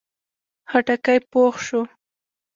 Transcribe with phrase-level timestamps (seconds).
[0.71, 1.81] خټکی پوخ شو.